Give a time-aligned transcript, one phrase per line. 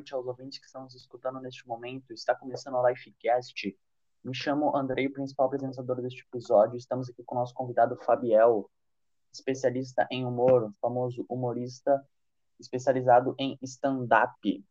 [0.00, 2.14] noite aos ouvintes que estão nos escutando neste momento.
[2.14, 3.78] Está começando a Lifecast.
[4.24, 6.78] Me chamo Andrei, principal apresentador deste episódio.
[6.78, 8.70] Estamos aqui com o nosso convidado Fabiel,
[9.30, 12.02] especialista em humor, famoso humorista
[12.58, 14.64] especializado em stand-up.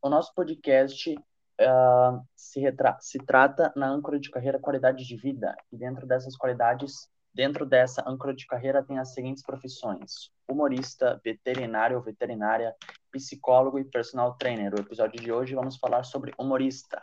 [0.00, 2.60] O nosso podcast uh, se,
[3.00, 5.56] se trata na âncora de carreira qualidade de vida.
[5.72, 11.96] E dentro dessas qualidades Dentro dessa âncora de carreira tem as seguintes profissões: humorista, veterinário
[11.96, 12.76] ou veterinária,
[13.12, 14.74] psicólogo e personal trainer.
[14.74, 17.00] O episódio de hoje vamos falar sobre humorista.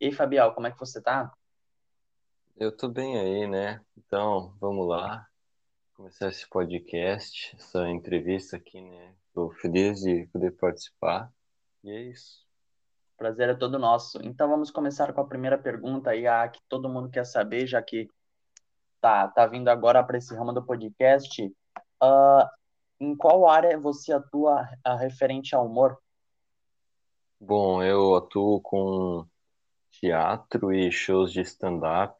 [0.00, 1.32] E aí, Fabial, como é que você tá?
[2.56, 3.84] Eu tô bem aí, né?
[3.96, 5.26] Então, vamos lá.
[5.94, 9.14] Começar esse podcast, essa entrevista aqui, né?
[9.34, 11.32] Tô feliz de poder participar.
[11.82, 12.46] E é isso.
[13.16, 14.20] Prazer é todo nosso.
[14.22, 17.82] Então vamos começar com a primeira pergunta aí, a que todo mundo quer saber, já
[17.82, 18.08] que
[19.00, 22.57] tá, tá vindo agora para esse ramo do podcast, uh,
[23.00, 25.98] em qual área você atua uh, referente ao humor?
[27.40, 29.24] Bom, eu atuo com
[29.92, 32.16] teatro e shows de stand-up.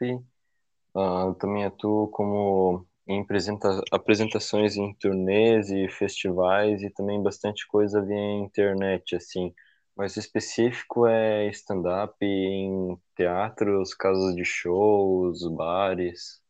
[0.94, 8.02] Uh, também atuo como em apresenta apresentações em turnês e festivais e também bastante coisa
[8.02, 9.54] via internet, assim.
[9.96, 16.40] Mais específico é stand-up em teatros, casas de shows, bares.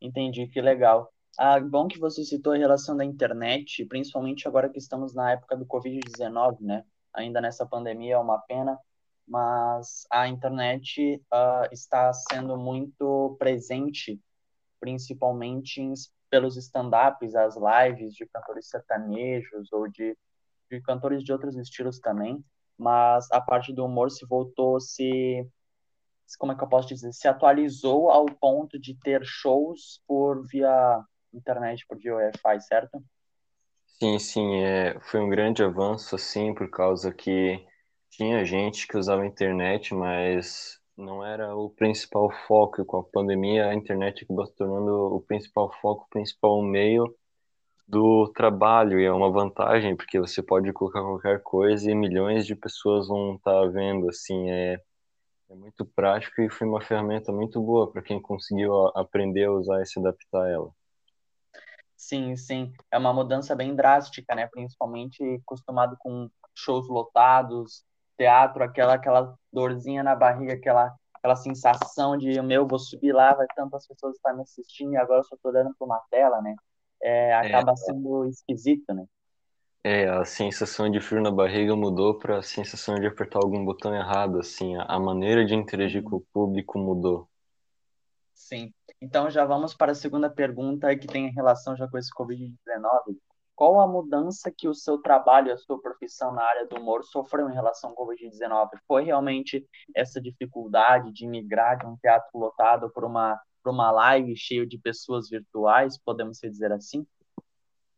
[0.00, 1.12] Entendi, que legal.
[1.38, 5.56] Ah, bom que você citou a relação da internet, principalmente agora que estamos na época
[5.56, 6.84] do Covid-19, né?
[7.14, 8.78] Ainda nessa pandemia é uma pena,
[9.26, 14.20] mas a internet uh, está sendo muito presente,
[14.78, 15.94] principalmente em,
[16.28, 20.16] pelos stand-ups, as lives de cantores sertanejos ou de,
[20.70, 22.44] de cantores de outros estilos também,
[22.76, 25.46] mas a parte do humor se voltou, se
[26.38, 31.04] como é que eu posso dizer, se atualizou ao ponto de ter shows por via
[31.32, 33.02] internet, por Wi-Fi, certo?
[34.02, 37.62] Sim, sim, é, foi um grande avanço, assim, por causa que
[38.10, 42.84] tinha gente que usava a internet, mas não era o principal foco.
[42.84, 47.14] Com a pandemia, a internet acabou se tornando o principal foco, o principal meio
[47.88, 52.56] do trabalho, e é uma vantagem, porque você pode colocar qualquer coisa e milhões de
[52.56, 54.80] pessoas vão estar vendo, assim, é
[55.50, 59.82] é muito prático e foi uma ferramenta muito boa para quem conseguiu aprender a usar
[59.82, 60.72] e se adaptar a ela.
[62.00, 62.72] Sim, sim.
[62.90, 64.46] É uma mudança bem drástica, né?
[64.46, 67.84] Principalmente acostumado com shows lotados,
[68.16, 73.46] teatro, aquela aquela dorzinha na barriga, aquela aquela sensação de meu, vou subir lá, vai
[73.54, 76.56] tantas pessoas estar me assistindo e agora eu só tô olhando para uma tela, né?
[77.02, 77.76] É, acaba é.
[77.76, 79.04] sendo esquisito, né?
[79.84, 83.94] É, a sensação de frio na barriga mudou para a sensação de apertar algum botão
[83.94, 87.28] errado, assim, a maneira de interagir com o público mudou.
[88.32, 88.72] Sim.
[89.00, 93.16] Então já vamos para a segunda pergunta que tem relação já com esse COVID-19.
[93.56, 97.48] Qual a mudança que o seu trabalho, a sua profissão na área do humor sofreu
[97.48, 98.68] em relação ao COVID-19?
[98.86, 104.66] Foi realmente essa dificuldade de migrar de um teatro lotado para uma, uma live cheio
[104.66, 107.06] de pessoas virtuais, podemos dizer assim?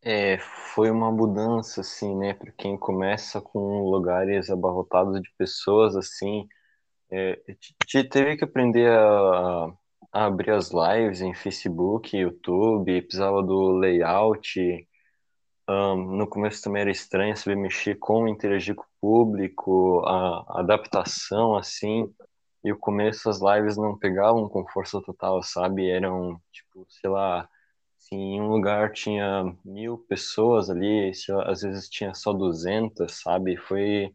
[0.01, 0.37] É,
[0.73, 6.45] foi uma mudança, assim, né, para quem começa com lugares abarrotados de pessoas, assim,
[7.09, 7.41] é,
[8.11, 9.73] teve que aprender a,
[10.13, 14.59] abrir as lives em Facebook, YouTube, precisava do layout,
[15.67, 21.55] um, no começo também era estranho saber mexer como interagir com o público, a, adaptação,
[21.55, 22.13] assim,
[22.63, 27.49] e o começo as lives não pegavam com força total, sabe, eram, tipo, sei lá,
[27.97, 33.57] se em um lugar tinha mil pessoas ali, se, às vezes tinha só 200, sabe?
[33.57, 34.13] Foi.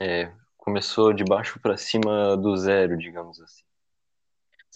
[0.00, 3.65] É, começou de baixo para cima do zero, digamos assim.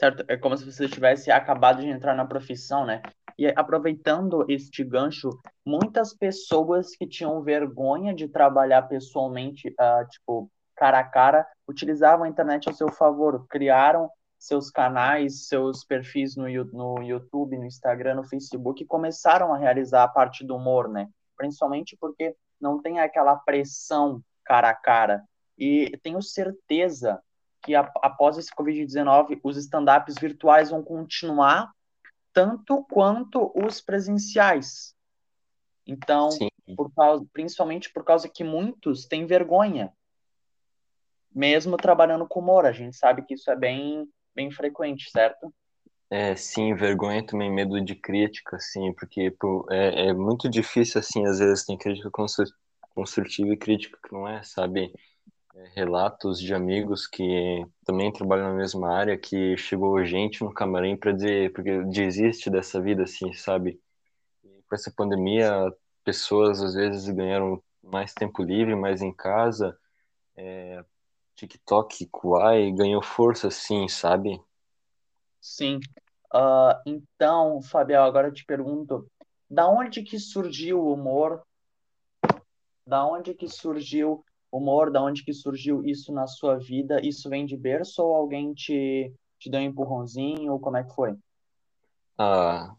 [0.00, 3.03] Certo, é como se você tivesse acabado de entrar na profissão, né?
[3.38, 5.28] E aproveitando este gancho,
[5.62, 12.29] muitas pessoas que tinham vergonha de trabalhar pessoalmente, uh, tipo, cara a cara, utilizavam a
[12.31, 14.08] internet ao seu favor, criaram
[14.38, 20.08] seus canais, seus perfis no, no YouTube, no Instagram, no Facebook, começaram a realizar a
[20.08, 21.11] parte do humor, né?
[21.37, 25.23] Principalmente porque não tem aquela pressão cara a cara.
[25.58, 27.20] E tenho certeza
[27.62, 31.70] que a, após esse Covid-19, os stand-ups virtuais vão continuar
[32.32, 34.94] tanto quanto os presenciais.
[35.86, 36.28] Então,
[36.76, 39.92] por causa, principalmente por causa que muitos têm vergonha,
[41.34, 42.64] mesmo trabalhando com humor.
[42.64, 45.52] A gente sabe que isso é bem bem frequente, certo?
[46.08, 51.24] É, sim, vergonha também, medo de crítica, sim, porque pô, é, é muito difícil, assim,
[51.26, 52.10] às vezes tem crítica
[52.94, 54.92] construtiva e crítica que não é, sabe?
[55.74, 61.12] Relatos de amigos que também trabalham na mesma área, que chegou gente no camarim para
[61.12, 63.80] dizer, porque desiste dessa vida, assim, sabe?
[64.42, 65.52] Com essa pandemia,
[66.04, 69.78] pessoas às vezes ganharam mais tempo livre, mais em casa,
[70.36, 70.84] é,
[71.34, 74.40] TikTok, Kuai ganhou força, assim, sabe?
[75.40, 75.80] Sim.
[76.32, 79.10] Uh, então, Fabiel, agora eu te pergunto,
[79.48, 81.42] da onde que surgiu o humor?
[82.86, 84.91] Da onde que surgiu humor?
[84.91, 87.00] Da onde que surgiu isso na sua vida?
[87.05, 90.52] Isso vem de berço ou alguém te, te deu um empurrãozinho?
[90.52, 91.14] Ou como é que foi?
[92.19, 92.75] Ah,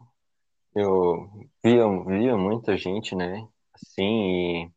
[0.76, 1.30] eu
[1.64, 3.48] via, via muita gente, né?
[3.74, 4.72] Assim, e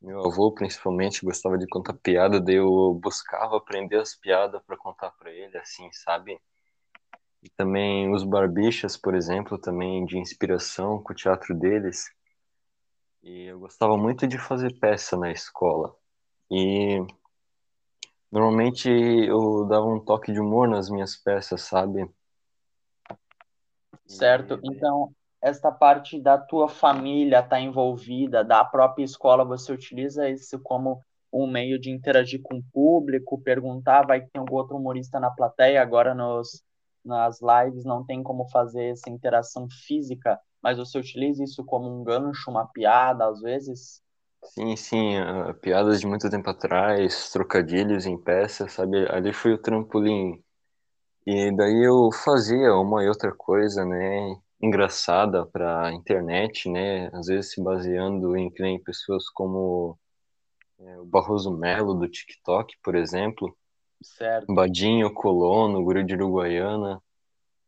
[0.00, 5.10] meu avô principalmente gostava de contar piada, daí eu buscava aprender as piadas para contar
[5.12, 6.38] para ele, assim, sabe?
[7.42, 12.10] E também os Barbichas, por exemplo, também de inspiração com o teatro deles.
[13.22, 15.94] E eu gostava muito de fazer peça na escola.
[16.50, 17.04] E
[18.30, 22.08] normalmente eu dava um toque de humor nas minhas peças, sabe?
[24.06, 24.60] Certo.
[24.62, 25.12] Então,
[25.42, 31.00] esta parte da tua família está envolvida, da própria escola, você utiliza isso como
[31.32, 35.82] um meio de interagir com o público, perguntar, vai ter algum outro humorista na plateia,
[35.82, 36.64] agora nos,
[37.04, 42.02] nas lives não tem como fazer essa interação física, mas você utiliza isso como um
[42.02, 44.02] gancho, uma piada, às vezes?
[44.54, 45.14] Sim, sim,
[45.60, 49.06] piadas de muito tempo atrás, trocadilhos em peça, sabe?
[49.10, 50.42] Ali foi o trampolim.
[51.26, 54.36] E daí eu fazia uma e outra coisa, né?
[54.62, 57.08] engraçada para a internet, né?
[57.14, 59.98] Às vezes se baseando em, em pessoas como
[60.80, 63.56] é, o Barroso Melo do TikTok, por exemplo,
[64.02, 64.54] certo.
[64.54, 67.02] Badinho, Colono, Guri de Uruguaiana.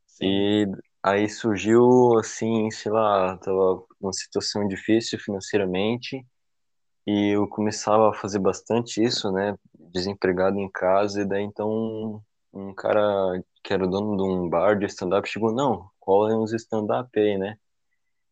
[0.07, 0.27] Sim.
[0.27, 0.67] E
[1.03, 6.25] aí surgiu assim, sei lá, tava uma situação difícil financeiramente
[7.09, 9.57] e eu começava a fazer bastante isso, né?
[9.95, 12.23] Desempregado em casa e daí então
[12.53, 17.09] um cara que era dono de um bar de stand-up chegou, não, cola uns stand-up
[17.19, 17.57] aí, né?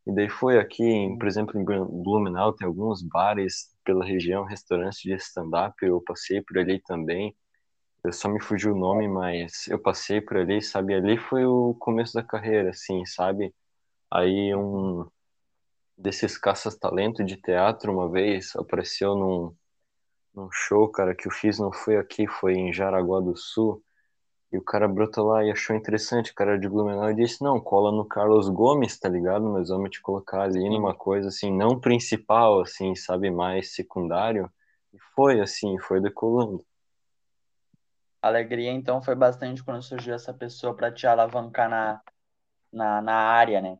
[0.06, 5.00] E daí foi aqui, em, por exemplo, em Blumenau tem alguns bares pela região, restaurantes
[5.00, 7.34] de stand-up, eu passei por ali também.
[8.05, 10.94] Eu só me fugiu o nome, mas eu passei por ali, sabe?
[10.94, 13.55] Ali foi o começo da carreira, assim, sabe?
[14.11, 15.06] Aí um
[15.96, 19.54] desses caças-talento de teatro uma vez apareceu num,
[20.34, 23.82] num show, cara, que eu fiz, não foi aqui, foi em Jaraguá do Sul.
[24.52, 27.60] E o cara brotou lá e achou interessante, o cara de Blumenau, e disse, não,
[27.60, 29.44] cola no Carlos Gomes, tá ligado?
[29.44, 34.50] Nós vamos te colocar ali numa coisa, assim, não principal, assim, sabe, mais secundário.
[34.94, 36.64] E foi, assim, foi decolando.
[38.22, 42.00] A alegria, então, foi bastante quando surgiu essa pessoa para te alavancar na,
[42.72, 43.78] na, na área, né?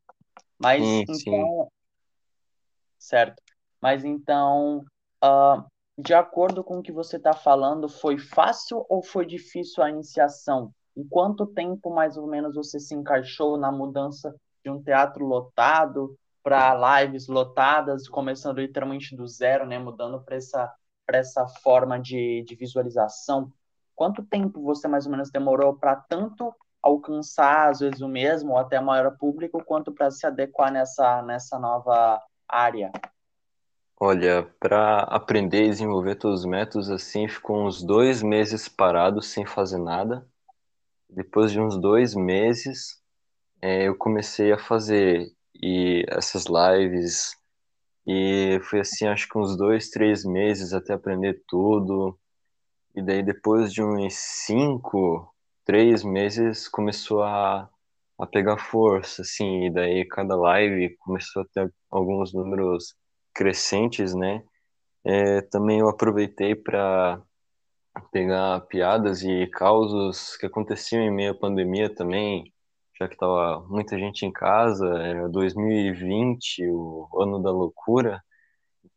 [0.59, 1.15] Mas, sim, então...
[1.15, 1.76] Sim.
[2.99, 3.43] Certo.
[3.81, 4.85] Mas, então,
[5.23, 5.65] uh,
[5.99, 10.73] de acordo com o que você está falando, foi fácil ou foi difícil a iniciação?
[10.97, 14.35] Em quanto tempo, mais ou menos, você se encaixou na mudança
[14.65, 20.73] de um teatro lotado para lives lotadas, começando literalmente do zero, né, mudando para essa,
[21.09, 23.53] essa forma de, de visualização?
[23.95, 28.59] Quanto tempo você mais ou menos demorou para tanto alcançar, às vezes, o mesmo, ou
[28.59, 32.91] até maior público, quanto para se adequar nessa, nessa nova área?
[33.99, 39.47] Olha, para aprender e desenvolver todos os métodos, assim, ficou uns dois meses parado sem
[39.47, 40.27] fazer nada.
[41.09, 43.01] Depois de uns dois meses,
[43.63, 47.37] é, eu comecei a fazer e essas lives
[48.07, 52.17] e foi assim, acho que uns dois, três meses até aprender tudo.
[52.95, 55.35] E daí depois de uns cinco,
[55.65, 57.69] três meses começou a,
[58.19, 59.67] a pegar força, assim.
[59.67, 62.95] E daí cada live começou a ter alguns números
[63.35, 64.43] crescentes, né?
[65.05, 67.23] É, também eu aproveitei para
[68.13, 72.53] pegar piadas e causos que aconteciam em meio à pandemia também,
[72.99, 78.23] já que estava muita gente em casa, era 2020, o ano da loucura,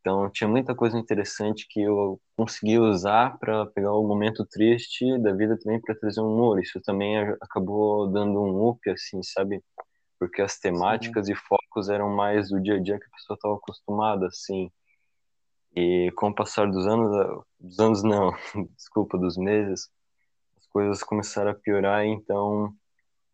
[0.00, 5.32] então tinha muita coisa interessante que eu consegui usar para pegar o momento triste da
[5.32, 6.58] vida também para trazer um humor.
[6.60, 9.62] Isso também acabou dando um up, assim, sabe?
[10.18, 11.32] Porque as temáticas Sim.
[11.32, 14.70] e focos eram mais do dia a dia que a pessoa estava acostumada, assim.
[15.76, 18.32] E com o passar dos anos, dos anos não,
[18.76, 19.88] desculpa, dos meses,
[20.58, 22.74] as coisas começaram a piorar, então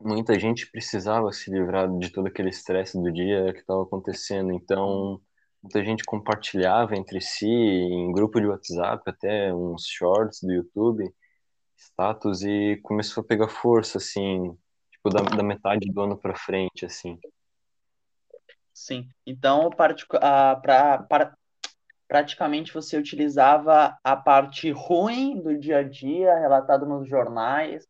[0.00, 4.52] muita gente precisava se livrar de todo aquele estresse do dia que estava acontecendo.
[4.52, 5.20] Então,
[5.62, 11.04] muita gente compartilhava entre si em grupo de WhatsApp, até uns shorts do YouTube,
[11.76, 14.56] status e começou a pegar força assim,
[14.90, 17.18] tipo da, da metade do ano para frente, assim.
[18.72, 19.08] Sim.
[19.26, 19.94] Então, para
[22.08, 27.84] praticamente você utilizava a parte ruim do dia a dia, relatado nos jornais,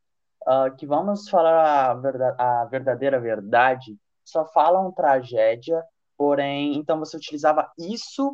[0.46, 5.82] uh, que vamos falar a, verdade, a verdadeira verdade, só falam tragédia,
[6.16, 8.32] porém, então você utilizava isso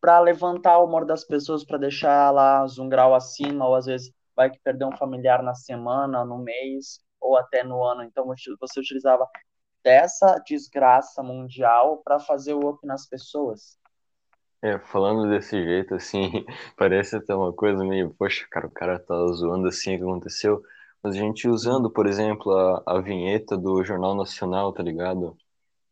[0.00, 4.12] para levantar o humor das pessoas, para deixar lá um grau acima, ou às vezes
[4.36, 8.02] vai que perder um familiar na semana, no mês, ou até no ano.
[8.02, 9.26] Então você utilizava
[9.82, 13.78] dessa desgraça mundial para fazer o up nas pessoas.
[14.62, 16.44] É, falando desse jeito, assim,
[16.76, 20.62] parece até uma coisa meio, poxa, cara, o cara tá zoando assim o que aconteceu.
[21.02, 25.36] Mas a gente usando, por exemplo, a, a vinheta do Jornal Nacional, tá ligado?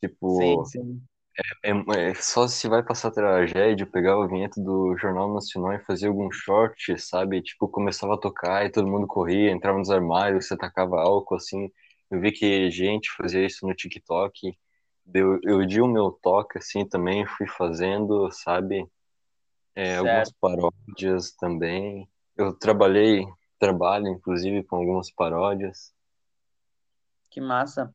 [0.01, 1.03] Tipo, sim, sim.
[1.37, 5.85] É, é, é, só se vai passar tragédia, pegar a vinheta do Jornal Nacional e
[5.85, 7.43] fazer algum short, sabe?
[7.43, 11.71] Tipo, começava a tocar e todo mundo corria, entrava nos armários, você tacava álcool, assim.
[12.11, 14.57] Eu vi que gente fazia isso no TikTok.
[15.13, 18.87] Eu, eu di o meu toque, assim, também, fui fazendo, sabe?
[19.75, 22.09] É, algumas paródias também.
[22.37, 23.27] Eu trabalhei,
[23.59, 25.93] trabalho, inclusive, com algumas paródias.
[27.29, 27.93] Que massa.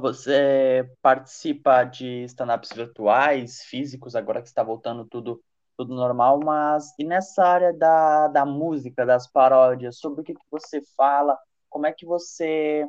[0.00, 5.42] Você participa de stand-ups virtuais, físicos, agora que está voltando tudo,
[5.76, 10.44] tudo normal, mas e nessa área da, da música, das paródias, sobre o que, que
[10.50, 11.38] você fala,
[11.70, 12.86] como é que você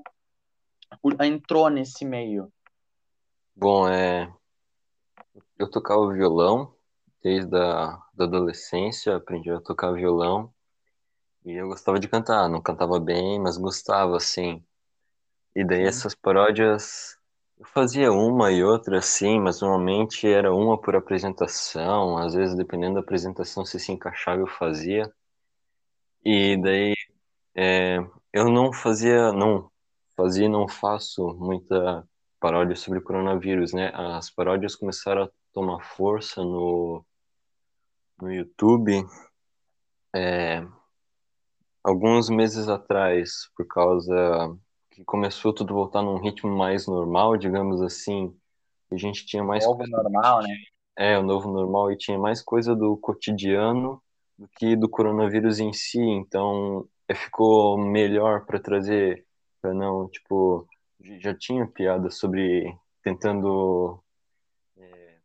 [1.21, 2.51] entrou nesse meio?
[3.55, 4.29] Bom, é,
[5.57, 6.73] eu tocava violão
[7.23, 10.53] desde a da adolescência, aprendi a tocar violão
[11.45, 14.63] e eu gostava de cantar, não cantava bem, mas gostava, assim.
[15.55, 17.17] E daí essas paródias
[17.59, 22.95] eu fazia uma e outra assim, mas normalmente era uma por apresentação, às vezes dependendo
[22.95, 25.11] da apresentação se se encaixava eu fazia.
[26.23, 26.93] E daí
[27.55, 27.97] é,
[28.33, 29.69] eu não fazia, não
[30.15, 32.07] fazia, não faço muita
[32.39, 33.91] paródia sobre o coronavírus, né?
[33.93, 37.05] As paródias começaram a tomar força no
[38.21, 39.03] no YouTube
[40.13, 40.65] é,
[41.83, 44.55] alguns meses atrás, por causa
[45.01, 48.35] que começou tudo a voltar num ritmo mais normal, digamos assim.
[48.91, 50.55] A gente tinha mais novo normal, né?
[50.95, 54.01] É, o novo normal e tinha mais coisa do cotidiano
[54.37, 59.25] do que do coronavírus em si, então é, ficou melhor para trazer
[59.61, 60.67] para não, tipo,
[61.19, 64.03] já tinha piada sobre tentando
[64.77, 65.17] é,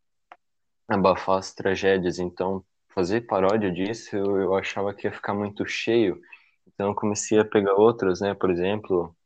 [0.86, 2.62] abafar as tragédias, então
[2.94, 6.20] fazer paródia disso eu, eu achava que ia ficar muito cheio.
[6.66, 8.34] Então comecei a pegar outras, né?
[8.34, 9.16] Por exemplo,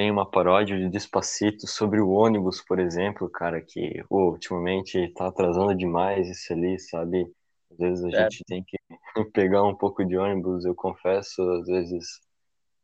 [0.00, 5.26] tem uma paródia de Despacito sobre o ônibus, por exemplo, cara, que oh, ultimamente tá
[5.26, 7.30] atrasando demais isso ali, sabe?
[7.70, 8.32] Às vezes a certo.
[8.32, 8.78] gente tem que
[9.34, 12.18] pegar um pouco de ônibus, eu confesso, às vezes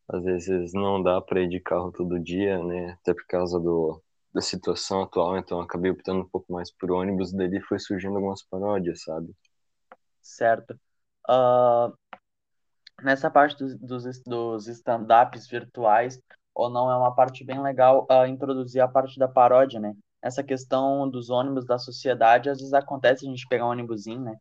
[0.07, 2.99] às vezes não dá para ir de carro todo dia, né?
[3.01, 3.99] Até por causa do,
[4.35, 8.43] da situação atual, então acabei optando um pouco mais por ônibus, daí foi surgindo algumas
[8.43, 9.35] paródias, sabe?
[10.21, 10.79] Certo.
[11.27, 11.97] Uh,
[13.03, 16.21] nessa parte dos, dos, dos stand-ups virtuais,
[16.57, 19.95] ou não é uma parte bem legal uh, introduzir a parte da paródia, né?
[20.23, 24.39] Essa questão dos ônibus da sociedade, às vezes acontece a gente pegar um ônibusinho, né?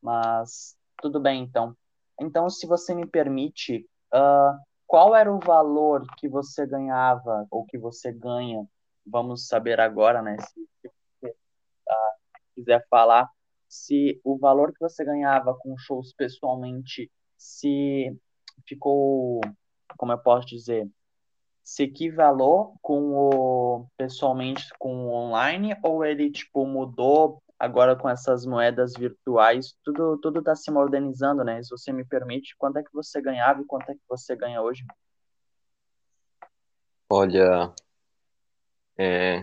[0.00, 1.76] Mas tudo bem, então.
[2.20, 4.56] Então, se você me permite, uh,
[4.86, 8.64] qual era o valor que você ganhava ou que você ganha?
[9.04, 10.36] Vamos saber agora, né?
[10.38, 10.68] Se,
[11.20, 12.14] você uh,
[12.54, 13.28] quiser falar,
[13.68, 18.16] se o valor que você ganhava com shows pessoalmente se
[18.64, 19.40] ficou,
[19.98, 20.88] como eu posso dizer,
[21.66, 25.76] se equivalou com o pessoalmente com o online?
[25.82, 29.76] Ou ele tipo mudou agora com essas moedas virtuais?
[29.82, 31.60] Tudo tudo está se modernizando né?
[31.64, 34.62] Se você me permite quanto é que você ganhava e quanto é que você ganha
[34.62, 34.84] hoje?
[37.10, 37.74] Olha
[38.96, 39.40] é,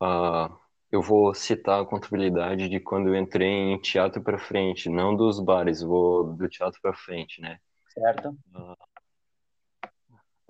[0.00, 0.54] uh,
[0.90, 5.40] eu vou citar a contabilidade de quando eu entrei em teatro para frente não dos
[5.40, 7.58] bares vou do teatro para frente né?
[7.94, 8.36] Certo.
[8.54, 8.76] Uh,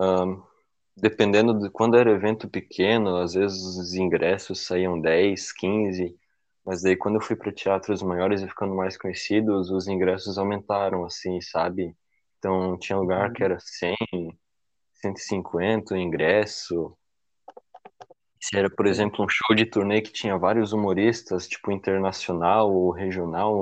[0.01, 0.52] um,
[0.97, 6.17] dependendo de quando era evento pequeno, às vezes os ingressos saíam 10, 15,
[6.65, 11.05] mas daí quando eu fui para teatros maiores e ficando mais conhecidos, os ingressos aumentaram,
[11.05, 11.97] assim, sabe?
[12.39, 13.51] Então tinha lugar que uhum.
[13.51, 13.97] era 100,
[14.95, 16.97] 150 o ingresso.
[18.41, 22.91] Se era, por exemplo, um show de turnê que tinha vários humoristas, tipo internacional ou
[22.91, 23.55] regional,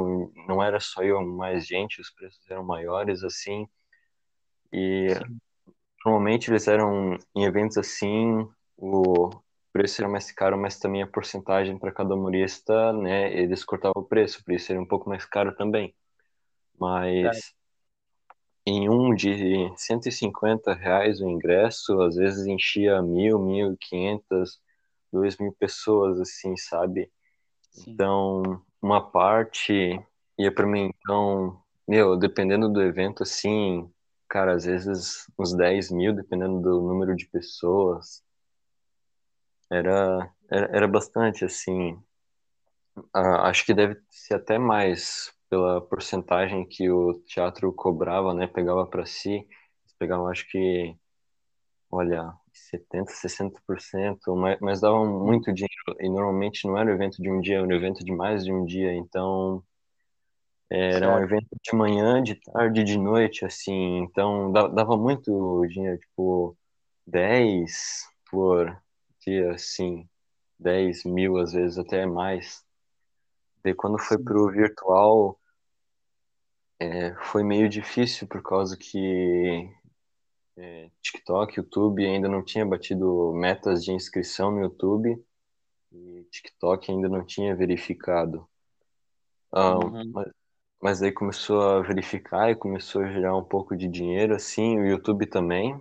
[0.48, 3.68] não era só eu, mais gente, os preços eram maiores, assim.
[4.72, 5.40] E Sim
[6.04, 9.30] Normalmente eles eram em eventos assim, o
[9.72, 14.04] preço era mais caro, mas também a porcentagem para cada humorista, né, eles cortavam o
[14.04, 15.94] preço, por isso era um pouco mais caro também.
[16.78, 17.40] Mas é.
[18.66, 24.58] em um de 150 reais o ingresso, às vezes enchia mil, mil quinhentas,
[25.12, 27.10] duas mil pessoas, assim, sabe?
[27.70, 27.92] Sim.
[27.92, 30.02] Então, uma parte
[30.38, 33.90] ia para mim, então, meu, dependendo do evento, assim,
[34.30, 38.22] cara, às vezes uns 10 mil, dependendo do número de pessoas.
[39.68, 42.00] Era, era, era bastante, assim.
[43.14, 48.46] Ah, acho que deve ser até mais pela porcentagem que o teatro cobrava, né?
[48.46, 49.46] Pegava para si.
[49.98, 50.96] Pegavam, acho que,
[51.90, 55.96] olha, 70, 60%, mas, mas davam muito dinheiro.
[56.00, 58.64] E normalmente não era evento de um dia, era um evento de mais de um
[58.64, 58.94] dia.
[58.94, 59.62] Então,
[60.70, 61.24] era um Certo.
[61.24, 63.98] evento de manhã, de tarde, de noite, assim.
[64.04, 66.56] Então, da- dava muito dinheiro, tipo,
[67.06, 68.80] 10 por
[69.26, 70.08] dia, assim.
[70.58, 72.64] 10 mil, às vezes, até mais.
[73.64, 74.24] Daí, quando foi Sim.
[74.24, 75.40] pro virtual,
[76.78, 79.70] é, foi meio difícil, por causa que
[80.56, 85.22] é, TikTok, YouTube ainda não tinha batido metas de inscrição no YouTube.
[85.92, 88.48] E TikTok ainda não tinha verificado.
[89.52, 90.12] Ah, Uhum.
[90.12, 90.28] mas,
[90.80, 94.86] mas aí começou a verificar e começou a gerar um pouco de dinheiro, assim, o
[94.86, 95.80] YouTube também,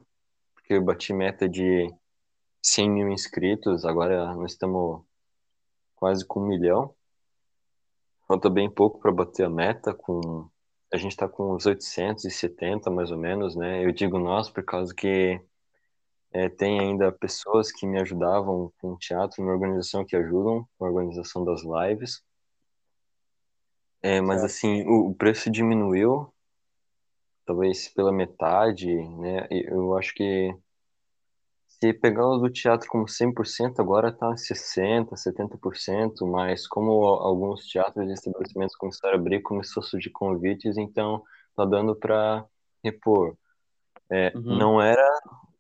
[0.54, 1.88] porque eu bati meta de
[2.62, 5.04] 100 mil inscritos, agora nós estamos
[5.96, 6.94] quase com um milhão.
[8.28, 10.50] Falta bem pouco para bater a meta, com
[10.92, 13.86] a gente está com uns 870 mais ou menos, né?
[13.86, 15.40] Eu digo nós por causa que
[16.32, 20.90] é, tem ainda pessoas que me ajudavam com teatro, uma organização que ajudam com a
[20.90, 22.24] organização das lives.
[24.02, 26.32] É, mas assim, o, preço diminuiu,
[27.46, 28.88] talvez pela metade,
[29.18, 29.48] né?
[29.50, 30.54] Eu acho que
[31.68, 38.10] se pegar o do teatro como 100%, agora tá 60%, 70%, mas como alguns teatros
[38.10, 41.24] e estabelecimentos começaram a abrir, começou a surgir convites, então
[41.56, 42.46] tá dando para
[42.84, 43.36] repor.
[44.12, 44.58] É, Uhum.
[44.58, 45.08] não era,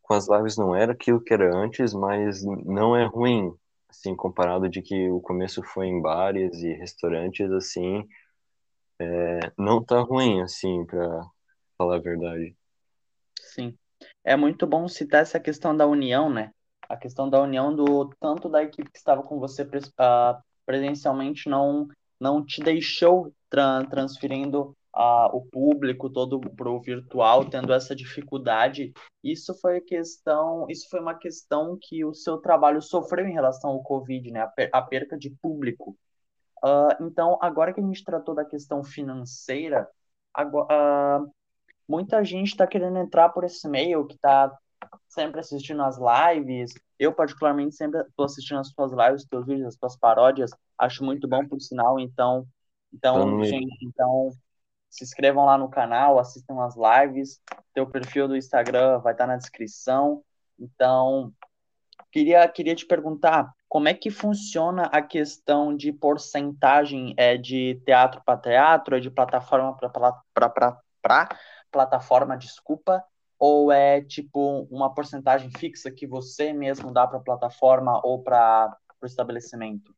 [0.02, 3.54] com as lives não era aquilo que era antes, mas não é ruim,
[3.90, 8.06] assim, comparado de que o começo foi em bares e restaurantes, assim,
[9.58, 11.22] não tá ruim, assim, pra
[11.78, 12.56] falar a verdade.
[13.42, 13.78] Sim.
[14.24, 16.52] É muito bom citar essa questão da união, né?
[16.88, 21.88] A questão da união do tanto da equipe que estava com você ah, presencialmente não
[22.20, 28.92] não te deixou tran- transferindo ah, o público todo para o virtual, tendo essa dificuldade.
[29.24, 33.84] Isso foi questão, isso foi uma questão que o seu trabalho sofreu em relação ao
[33.84, 34.42] Covid, né?
[34.42, 35.96] A, per- a perca de público.
[36.64, 39.90] Ah, então, agora que a gente tratou da questão financeira,
[40.34, 41.26] agora,
[41.88, 44.52] muita gente está querendo entrar por esse meio, que está
[45.08, 46.74] sempre assistindo as lives.
[46.98, 50.52] Eu, particularmente, sempre estou assistindo as suas lives, os teus vídeos, as suas paródias.
[50.78, 52.00] Acho muito bom, por sinal.
[52.00, 52.48] Então,
[52.90, 54.32] Tá então, gente, então
[54.90, 57.40] se inscrevam lá no canal, assistam as lives.
[57.74, 60.24] Teu perfil do Instagram vai estar na descrição.
[60.58, 61.32] Então,
[62.12, 68.20] queria, queria te perguntar como é que funciona a questão de porcentagem é de teatro
[68.26, 69.78] para teatro, é de plataforma
[71.04, 71.30] para
[71.72, 73.04] plataforma, desculpa,
[73.38, 78.76] ou é tipo uma porcentagem fixa que você mesmo dá para a plataforma ou para
[79.02, 79.96] o estabelecimento?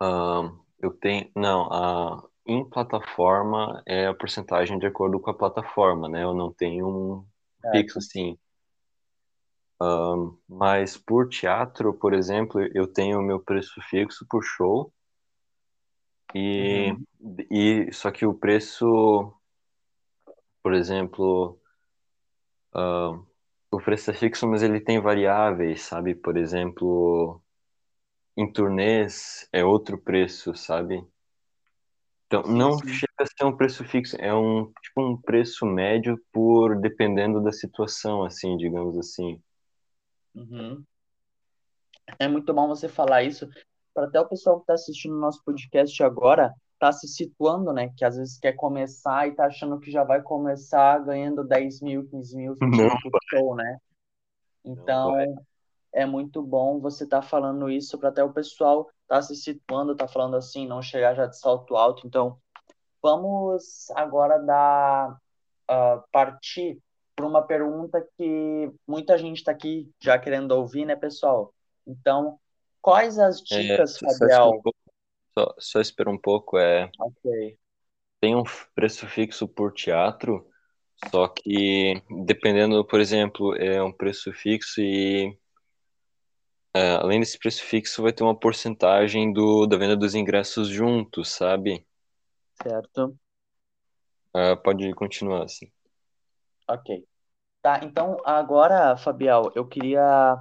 [0.00, 1.30] Ah, eu tenho.
[1.36, 6.24] Não, a, em plataforma é a porcentagem de acordo com a plataforma, né?
[6.24, 7.24] Eu não tenho um
[7.70, 7.98] fixo, Certo.
[7.98, 8.38] assim.
[9.80, 10.14] Ah,
[10.48, 14.92] mas por teatro, por exemplo, eu tenho o meu preço fixo por show.
[16.34, 17.06] E, Uhum.
[17.50, 19.32] e só que o preço,
[20.62, 21.58] por exemplo,
[23.70, 26.14] o preço é fixo, mas ele tem variáveis, sabe?
[26.14, 27.40] Por exemplo,
[28.36, 31.04] em turnês é outro preço, sabe?
[32.26, 32.86] Então, Sim, não sim.
[32.86, 37.52] chega a ser um preço fixo, é um tipo um preço médio por dependendo da
[37.52, 39.40] situação, assim, digamos assim.
[40.36, 40.84] Uhum.
[42.18, 43.48] É muito bom você falar isso,
[43.92, 47.90] para até o pessoal que está assistindo o nosso podcast agora tá se situando, né?
[47.96, 52.06] Que às vezes quer começar e tá achando que já vai começar ganhando 10 mil,
[52.08, 53.78] 15 mil, 20 Não, mil por show, né?
[54.62, 55.16] Então,
[55.92, 59.96] é muito bom você estar tá falando isso para até o pessoal tá se situando,
[59.96, 62.06] tá falando assim, não chegar já de salto alto.
[62.06, 62.38] Então,
[63.00, 65.16] vamos agora dar
[65.70, 66.78] uh, partir
[67.16, 71.54] para uma pergunta que muita gente está aqui já querendo ouvir, né, pessoal?
[71.86, 72.38] Então,
[72.82, 74.60] quais as É, dicas, só, só espera um Fabiel?
[74.60, 74.78] pouco,
[75.38, 76.92] só, só espera um pouco, é,
[78.20, 78.42] tem um
[78.74, 80.46] preço fixo por teatro,
[81.10, 85.36] só que dependendo, por exemplo, é um preço fixo e
[86.74, 91.30] é, além desse preço fixo vai ter uma porcentagem do, da venda dos ingressos juntos,
[91.30, 91.86] sabe?
[92.62, 93.18] Certo.
[94.32, 95.66] Ah, pode continuar assim.
[96.68, 97.06] Ok.
[97.62, 100.36] Tá, então agora, Fabiel, eu queria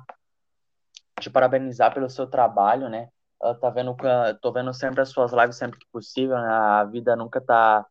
[1.19, 3.09] te parabenizar pelo seu trabalho, né?
[3.41, 3.95] Uh, tá vendo,
[4.41, 6.47] tô vendo sempre as suas lives sempre que possível, né?
[6.47, 7.85] A vida nunca tá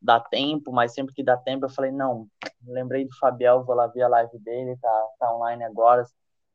[0.00, 2.28] dá tempo, mas sempre que dá tempo eu falei, não,
[2.66, 6.04] lembrei do Fabiel, vou lá ver a live dele, tá, tá online agora.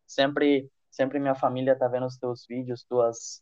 [0.08, 3.42] Sempre, sempre minha família tá vendo os teus vídeos, tuas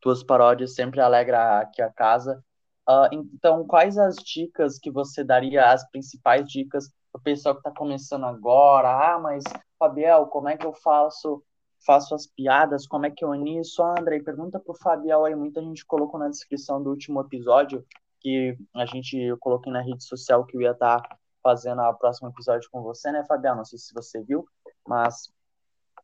[0.00, 2.42] tuas paródias sempre alegram aqui a casa.
[2.88, 7.60] Uh, então, quais as dicas que você daria, as principais dicas para o pessoal que
[7.60, 8.88] está começando agora?
[8.88, 9.44] Ah, mas,
[9.78, 11.42] Fabiel, como é que eu faço
[11.84, 13.82] faço as piadas, como é que eu nisso?
[13.82, 17.84] Ah, Andrei, pergunta pro Fabiel aí, muita gente colocou na descrição do último episódio
[18.20, 21.94] que a gente eu coloquei na rede social que eu ia estar tá fazendo o
[21.94, 23.54] próximo episódio com você, né, Fabiel?
[23.54, 24.46] Não sei se você viu,
[24.86, 25.32] mas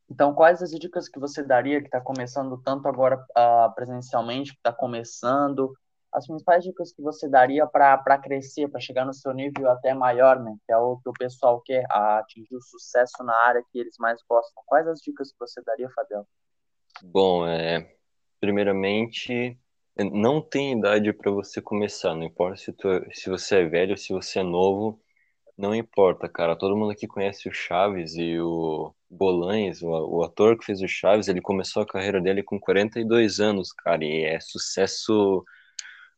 [0.09, 4.59] então quais as dicas que você daria que está começando tanto agora uh, presencialmente, que
[4.59, 5.75] está começando,
[6.15, 10.41] as principais dicas que você daria para crescer, para chegar no seu nível até maior,
[10.41, 10.57] né?
[10.65, 14.21] Que é o que o pessoal quer, atingir o sucesso na área que eles mais
[14.29, 14.63] gostam.
[14.65, 16.25] Quais as dicas que você daria, Fabiel?
[17.03, 17.97] Bom, é,
[18.41, 19.59] primeiramente,
[19.99, 22.15] não tem idade para você começar.
[22.15, 25.03] Não importa se, tu, se você é velho, se você é novo,
[25.59, 26.55] não importa, cara.
[26.55, 30.87] Todo mundo aqui conhece o Chaves e o Bolanes, o, o ator que fez o
[30.87, 35.45] Chaves, ele começou a carreira dele com 42 anos, cara, e é sucesso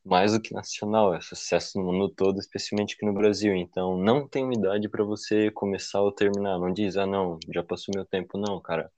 [0.06, 3.56] mais do que nacional, é sucesso no mundo todo, especialmente aqui no Brasil.
[3.56, 6.60] Então, não tem uma idade para você começar ou terminar.
[6.60, 8.38] Não diz, ah, não, já passou meu tempo.
[8.38, 8.90] Não, cara.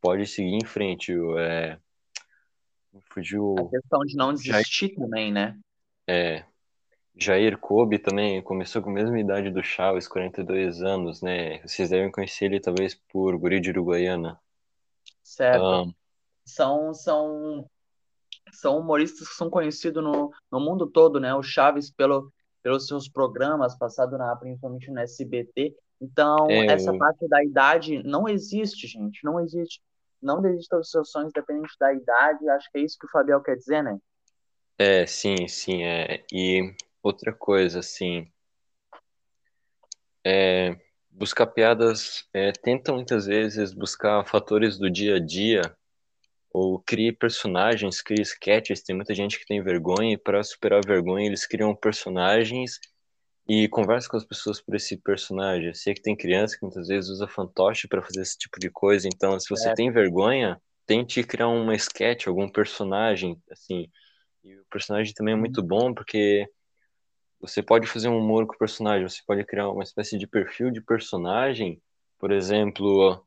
[0.00, 1.12] Pode seguir em frente.
[1.36, 1.76] É...
[3.10, 3.56] Fugiu.
[3.58, 4.98] A questão de não desistir Jair...
[5.00, 5.58] também, né?
[6.06, 6.44] É.
[7.16, 11.58] Jair Kobe também começou com a mesma idade do Chaves, 42 anos, né?
[11.62, 14.38] Vocês devem conhecer ele talvez por Guri de Uruguaiana.
[15.24, 15.64] Certo.
[15.64, 15.94] Um...
[16.44, 17.68] São, são
[18.52, 21.34] são humoristas que são conhecidos no, no mundo todo, né?
[21.34, 22.32] O Chaves pelo,
[22.62, 25.74] pelos seus programas, passado na, principalmente no SBT.
[26.00, 26.98] Então, é, essa eu...
[26.98, 29.80] parte da idade não existe, gente, não existe.
[30.22, 32.48] Não desista dos seus sonhos, dependente da idade.
[32.48, 33.98] Acho que é isso que o Fabiel quer dizer, né?
[34.78, 35.84] É, sim, sim.
[35.84, 36.24] É.
[36.32, 38.30] E outra coisa, assim,
[40.24, 40.76] é,
[41.10, 45.62] buscar piadas, é, tenta muitas vezes buscar fatores do dia a dia
[46.56, 48.82] ou crie personagens, crie sketches.
[48.82, 52.80] Tem muita gente que tem vergonha e para superar a vergonha eles criam personagens
[53.46, 55.68] e conversa com as pessoas por esse personagem.
[55.68, 58.70] Eu sei que tem criança que muitas vezes usa fantoche para fazer esse tipo de
[58.70, 59.06] coisa.
[59.06, 59.74] Então, se você é.
[59.74, 63.90] tem vergonha, tente criar uma sketch, algum personagem, assim.
[64.42, 66.48] E o personagem também é muito bom porque
[67.38, 70.70] você pode fazer um humor com o personagem, você pode criar uma espécie de perfil
[70.70, 71.82] de personagem,
[72.18, 73.25] por exemplo,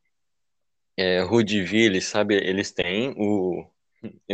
[0.99, 2.35] é, sabe?
[2.35, 3.65] Eles têm o,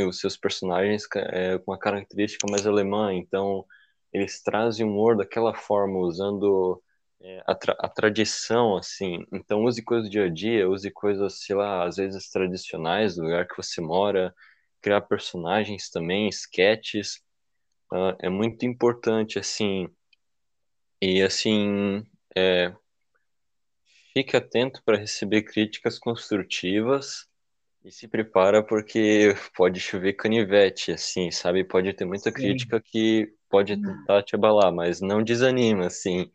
[0.07, 3.63] os seus personagens é, com uma característica mais alemã, então
[4.11, 6.81] eles trazem o humor daquela forma, usando
[7.21, 9.23] é, a, tra a, tradição, assim.
[9.31, 13.23] Então use coisas do dia a dia, use coisas, sei lá, às vezes tradicionais do
[13.23, 14.33] lugar que você mora,
[14.81, 17.17] criar personagens também, sketches,
[17.93, 19.87] uh, é muito importante, assim.
[21.01, 22.03] E assim,
[22.35, 22.73] é,
[24.17, 27.27] Fique atento para receber críticas construtivas
[27.83, 31.65] e se prepara porque pode chover canivete, assim, sabe?
[31.65, 32.35] Pode ter muita Sim.
[32.35, 36.31] crítica que pode tentar te abalar, mas não desanima, assim.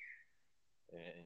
[0.92, 1.24] É,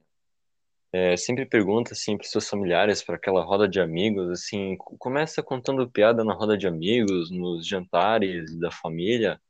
[0.93, 5.91] é, sempre pergunta, assim, para seus familiares, para aquela roda de amigos, assim, começa contando
[5.91, 9.41] piada na roda de amigos, nos jantares da família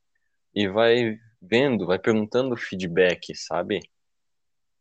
[0.56, 3.80] e vai vendo, vai perguntando feedback, sabe?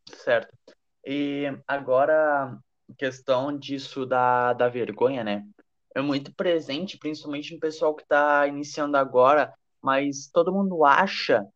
[0.07, 0.64] Certo.
[1.07, 2.59] E agora,
[2.99, 5.45] questão disso da, da vergonha, né?
[5.95, 11.47] É muito presente, principalmente no pessoal que está iniciando agora, mas todo mundo acha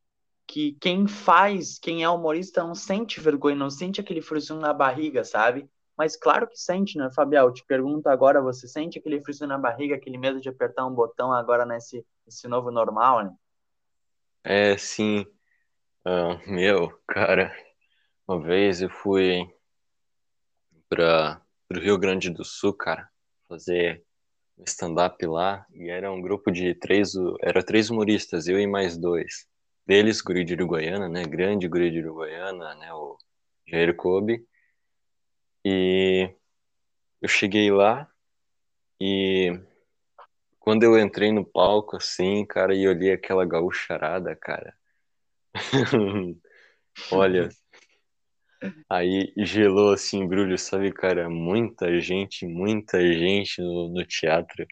[0.46, 5.24] que quem faz, quem é humorista, não sente vergonha, não sente aquele friozinho na barriga,
[5.24, 5.68] sabe?
[5.96, 7.52] Mas claro que sente, né, Fabiel?
[7.52, 11.32] Te pergunto agora, você sente aquele friozinho na barriga, aquele medo de apertar um botão
[11.32, 13.34] agora nesse, nesse novo normal, né?
[14.44, 15.26] É, sim.
[16.06, 17.52] Uh, meu, cara,
[18.28, 19.50] uma vez eu fui
[20.86, 21.40] para
[21.72, 23.08] o Rio Grande do Sul, cara,
[23.48, 24.04] fazer
[24.66, 29.46] stand-up lá, e era um grupo de três, era três humoristas, eu e mais dois.
[29.86, 33.16] Deles, guri de Uruguaiana, né, grande guri de Uruguaiana, né, o
[33.66, 34.46] Jair Kobe.
[35.64, 36.30] E
[37.22, 38.06] eu cheguei lá
[39.00, 39.58] e
[40.58, 44.76] quando eu entrei no palco, assim, cara, e olhei aquela gaúcharada, cara.
[47.10, 47.48] Olha,
[48.88, 51.28] aí gelou assim, embrulho, sabe, cara?
[51.28, 54.66] Muita gente, muita gente no, no teatro.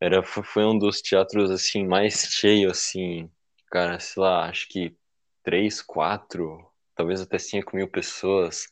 [0.00, 3.30] Era, foi um dos teatros, assim, mais cheio, assim,
[3.70, 4.94] cara, sei lá, acho que
[5.42, 6.58] três, quatro,
[6.94, 8.66] talvez até cinco mil pessoas.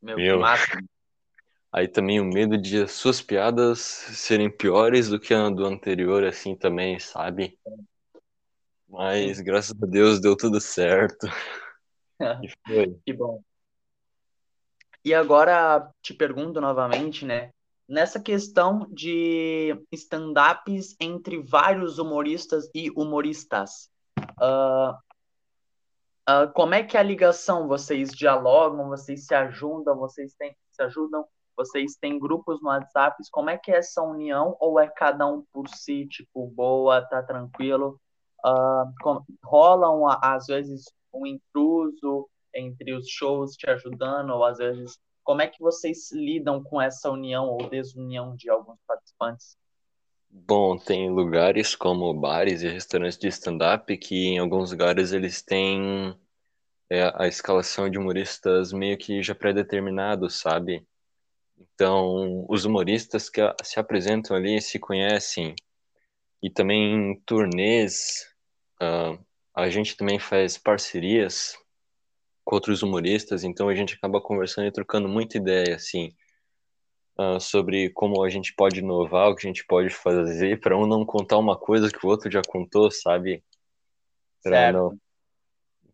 [0.00, 0.40] Meu, Meu.
[1.72, 6.54] Aí também o medo de suas piadas serem piores do que a do anterior, assim,
[6.54, 7.58] também, sabe?
[8.88, 11.26] Mas, graças a Deus, deu tudo certo.
[12.20, 12.48] E.
[13.04, 13.42] Que bom.
[15.04, 17.50] E agora te pergunto novamente, né?
[17.88, 23.90] nessa questão de stand-ups entre vários humoristas e humoristas.
[24.40, 24.92] Uh,
[26.28, 27.68] uh, como é que é a ligação?
[27.68, 31.24] Vocês dialogam, vocês se ajudam, vocês têm, se ajudam,
[31.56, 33.16] vocês têm grupos no WhatsApp?
[33.30, 34.56] Como é que é essa união?
[34.60, 38.00] Ou é cada um por si, tipo, boa, tá tranquilo?
[38.44, 40.84] Uh, com, rolam, às vezes,
[41.16, 46.62] um intruso entre os shows te ajudando, ou às vezes como é que vocês lidam
[46.62, 49.58] com essa união ou desunião de alguns participantes?
[50.30, 56.16] Bom, tem lugares como bares e restaurantes de stand-up que em alguns lugares eles têm
[56.88, 60.86] é, a escalação de humoristas meio que já pré-determinados, sabe?
[61.58, 65.54] Então, os humoristas que se apresentam ali se conhecem.
[66.40, 68.32] E também em turnês,
[68.80, 69.18] uh,
[69.56, 71.56] a gente também faz parcerias
[72.44, 76.12] com outros humoristas, então a gente acaba conversando e trocando muita ideia, assim,
[77.18, 80.86] uh, sobre como a gente pode inovar, o que a gente pode fazer para um
[80.86, 83.42] não contar uma coisa que o outro já contou, sabe?
[84.72, 85.00] Não...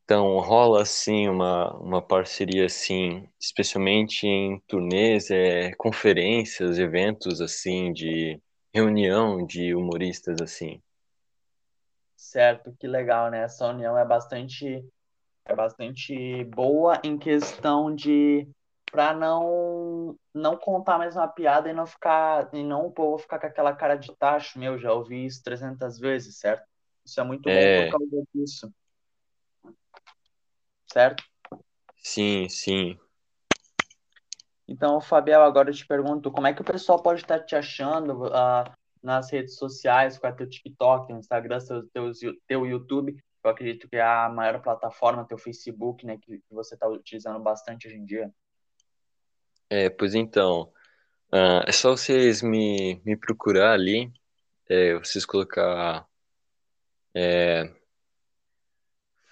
[0.05, 8.39] Então rola assim uma, uma parceria assim, especialmente em turnês, é, conferências, eventos assim de
[8.75, 10.83] reunião de humoristas assim.
[12.23, 13.43] Certo, que legal, né?
[13.43, 14.89] Essa união é bastante
[15.45, 18.49] é bastante boa em questão de
[18.93, 23.41] para não não contar mais uma piada e não ficar e não o povo ficar
[23.41, 26.65] com aquela cara de tacho, meu, já ouvi isso 300 vezes, certo?
[27.05, 27.91] Isso é muito é...
[27.91, 28.73] bom por causa disso.
[30.93, 31.25] Certo?
[31.97, 32.99] Sim, sim.
[34.69, 38.27] Então, Fabiel, agora eu te pergunto, como é que o pessoal pode estar te achando
[38.27, 42.13] uh, nas redes sociais, com é teu TikTok, Instagram, teu, teu,
[42.47, 46.75] teu YouTube, eu acredito que é a maior plataforma, teu Facebook, né, que, que você
[46.75, 48.33] está utilizando bastante hoje em dia.
[49.69, 50.73] É, pois então,
[51.33, 54.13] uh, é só vocês me, me procurar ali,
[54.69, 56.07] é, vocês colocar
[57.15, 57.73] é,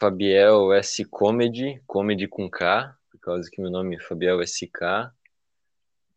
[0.00, 5.12] Fabiel S Comedy, Comedy com K, por causa que meu nome é Fabiel SK.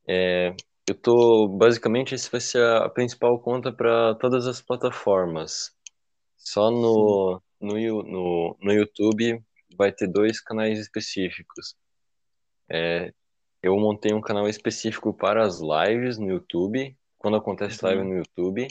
[0.08, 0.56] É,
[0.88, 5.72] eu tô, basicamente, esse vai ser a principal conta para todas as plataformas.
[6.38, 9.42] Só no, no, no, no YouTube
[9.78, 11.76] vai ter dois canais específicos.
[12.70, 13.14] É,
[13.62, 17.90] eu montei um canal específico para as lives no YouTube, quando acontece uhum.
[17.90, 18.68] live no YouTube.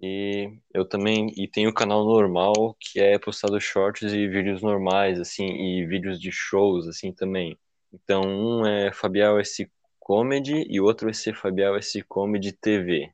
[0.00, 5.18] E eu também e tenho o canal normal que é postado shorts e vídeos normais
[5.18, 7.58] assim e vídeos de shows assim também.
[7.92, 9.68] Então um é Fabial S
[10.08, 13.12] Comedy e outro vai ser Fabial S Comedy TV.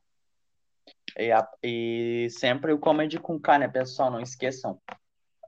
[1.17, 4.09] E, a, e sempre o comedy com K, né, pessoal?
[4.09, 4.79] Não esqueçam.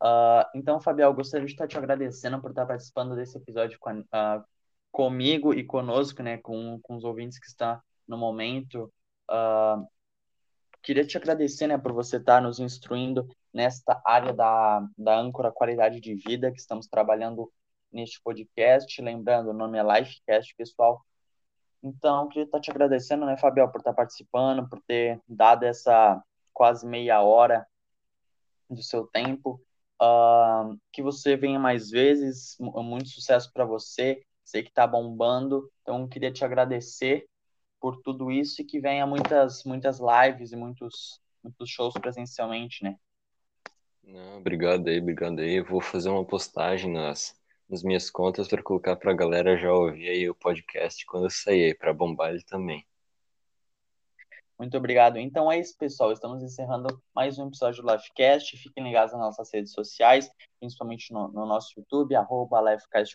[0.04, 4.40] Uh, então, Fabiel, gostaria de estar te agradecendo por estar participando desse episódio com a,
[4.40, 4.44] uh,
[4.92, 8.92] comigo e conosco, né, com, com os ouvintes que estão no momento.
[9.32, 9.88] Uh,
[10.84, 16.02] queria te agradecer, né, por você estar nos instruindo nesta área da, da âncora qualidade
[16.02, 17.50] de vida que estamos trabalhando
[17.90, 19.02] neste podcast.
[19.02, 21.02] Lembrando, o nome é Lifecast, pessoal.
[21.82, 26.22] Então, queria estar te agradecendo, né, Fabiel, por estar participando, por ter dado essa
[26.54, 27.68] quase meia hora
[28.70, 29.62] do seu tempo.
[30.02, 34.22] Uh, que você venha mais vezes, muito sucesso para você.
[34.44, 37.28] Sei que está bombando, então queria te agradecer
[37.80, 42.96] por tudo isso e que venha muitas muitas lives e muitos muitos shows presencialmente, né?
[44.04, 45.56] Não, obrigado aí, obrigado aí.
[45.56, 47.38] Eu vou fazer uma postagem nas
[47.70, 51.30] nas minhas contas para colocar para a galera já ouvir aí o podcast quando eu
[51.30, 52.86] sair, para bombar ele também.
[54.58, 55.18] Muito obrigado.
[55.18, 56.12] Então é isso, pessoal.
[56.12, 58.58] Estamos encerrando mais um episódio do Livecast.
[58.58, 62.60] Fiquem ligados nas nossas redes sociais, principalmente no, no nosso YouTube, arroba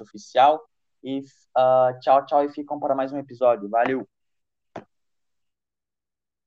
[0.00, 0.62] Oficial.
[1.02, 3.68] E uh, tchau, tchau, e ficam para mais um episódio.
[3.68, 4.06] Valeu!